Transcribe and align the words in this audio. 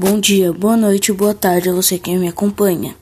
Bom 0.00 0.20
dia, 0.20 0.52
boa 0.52 0.76
noite, 0.76 1.12
boa 1.12 1.34
tarde 1.34 1.68
a 1.68 1.72
você 1.72 1.98
que 1.98 2.16
me 2.16 2.28
acompanha. 2.28 2.94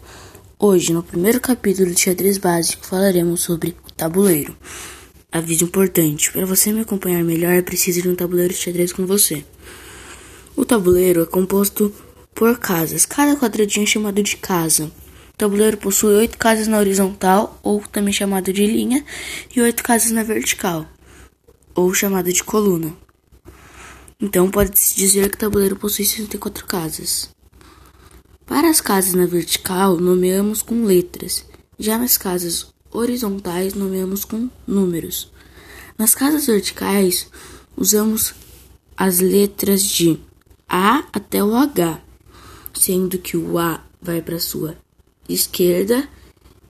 Hoje, 0.59 0.95
no 0.95 1.03
primeiro 1.03 1.39
capítulo 1.39 1.91
de 1.91 2.01
xadrez 2.01 2.39
básico, 2.39 2.87
falaremos 2.87 3.43
sobre 3.43 3.77
tabuleiro. 3.95 4.57
Aviso 5.31 5.65
importante: 5.65 6.33
para 6.33 6.47
você 6.47 6.73
me 6.73 6.81
acompanhar 6.81 7.23
melhor, 7.23 7.53
é 7.53 7.61
preciso 7.61 8.01
de 8.01 8.09
um 8.09 8.15
tabuleiro 8.15 8.55
de 8.55 8.61
xadrez 8.61 8.95
com 8.95 9.05
você. 9.05 9.45
O 10.57 10.65
tabuleiro 10.65 11.21
é 11.23 11.27
composto 11.27 11.93
por 12.35 12.59
casas, 12.59 13.05
cada 13.05 13.37
quadradinho 13.37 13.85
é 13.85 13.87
chamado 13.87 14.23
de 14.23 14.39
casa. 14.39 14.91
O 15.35 15.37
tabuleiro 15.37 15.77
possui 15.77 16.15
oito 16.15 16.39
casas 16.39 16.67
na 16.67 16.79
horizontal, 16.79 17.61
ou 17.63 17.83
também 17.93 18.15
chamado 18.15 18.51
de 18.55 18.67
linha, 18.67 19.05
e 19.55 19.61
oito 19.61 19.83
casas 19.83 20.13
na 20.13 20.23
vertical, 20.23 20.87
ou 21.75 21.93
chamado 21.93 22.33
de 22.33 22.43
coluna. 22.43 22.97
Então 24.19 24.51
pode-se 24.51 24.97
dizer 24.97 25.29
que 25.29 25.37
o 25.37 25.41
tabuleiro 25.41 25.77
possui 25.77 26.05
64 26.05 26.65
casas. 26.67 27.29
Para 28.47 28.71
as 28.71 28.81
casas 28.81 29.13
na 29.13 29.27
vertical, 29.27 29.97
nomeamos 29.99 30.63
com 30.63 30.85
letras. 30.85 31.45
Já 31.79 31.99
nas 31.99 32.17
casas 32.17 32.73
horizontais, 32.91 33.75
nomeamos 33.75 34.25
com 34.25 34.49
números. 34.67 35.31
Nas 35.99 36.15
casas 36.15 36.47
verticais, 36.47 37.29
usamos 37.77 38.35
as 38.97 39.19
letras 39.19 39.85
de 39.85 40.19
A 40.67 41.05
até 41.13 41.45
o 41.45 41.55
H, 41.55 42.01
sendo 42.73 43.19
que 43.19 43.37
o 43.37 43.59
A 43.59 43.85
vai 44.01 44.23
para 44.23 44.39
sua 44.41 44.77
esquerda 45.29 46.09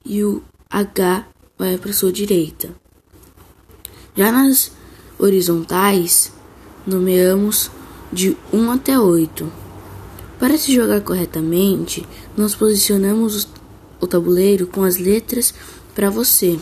e 0.05 0.25
o 0.25 0.43
H 0.69 1.29
vai 1.57 1.79
para 1.79 1.93
sua 1.93 2.13
direita. 2.13 2.75
Já 4.17 4.33
nas 4.33 4.73
horizontais, 5.19 6.33
nomeamos 6.87 7.71
de 8.13 8.37
1 8.53 8.71
até 8.71 8.99
8. 8.99 9.51
Para 10.39 10.57
se 10.57 10.75
jogar 10.75 11.01
corretamente, 11.01 12.07
nós 12.37 12.55
posicionamos 12.55 13.49
o 14.01 14.07
tabuleiro 14.07 14.67
com 14.67 14.83
as 14.85 14.97
letras 14.97 15.53
para 15.95 16.11
você 16.11 16.59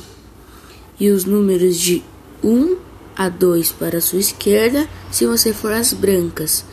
e 0.98 1.10
os 1.10 1.24
números 1.24 1.76
de 1.76 2.02
1 2.42 2.76
a 3.16 3.28
2 3.28 3.72
para 3.72 3.98
a 3.98 4.00
sua 4.00 4.18
esquerda, 4.18 4.88
se 5.10 5.26
você 5.26 5.52
for 5.52 5.72
as 5.72 5.92
brancas, 5.92 6.64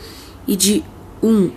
e 0.46 0.56
de 0.56 0.84
1 1.22 1.50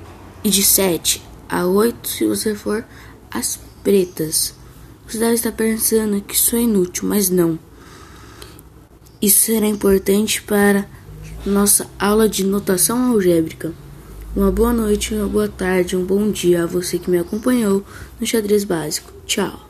e 0.44 0.50
de 0.50 0.64
7 0.64 1.24
a 1.50 1.66
8 1.66 2.08
se 2.08 2.26
você 2.26 2.56
for 2.56 2.86
as 3.32 3.60
pretas. 3.84 4.54
Você 5.08 5.20
deve 5.20 5.36
estar 5.36 5.52
pensando 5.52 6.22
que 6.22 6.36
isso 6.36 6.56
é 6.56 6.62
inútil, 6.62 7.08
mas 7.08 7.30
não. 7.30 7.60
Isso 9.22 9.40
será 9.42 9.68
importante 9.68 10.42
para 10.42 10.88
nossa 11.46 11.88
aula 12.00 12.28
de 12.28 12.44
notação 12.44 13.12
algébrica. 13.12 13.72
Uma 14.36 14.52
boa 14.52 14.74
noite, 14.74 15.14
uma 15.14 15.28
boa 15.28 15.48
tarde, 15.48 15.96
um 15.96 16.04
bom 16.04 16.30
dia 16.30 16.64
a 16.64 16.68
você 16.68 17.00
que 17.00 17.10
me 17.10 17.18
acompanhou 17.18 17.84
no 18.20 18.28
xadrez 18.28 18.64
básico. 18.64 19.14
Tchau. 19.26 19.66